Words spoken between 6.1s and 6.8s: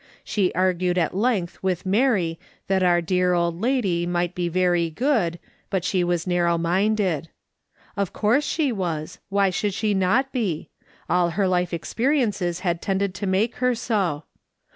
narrow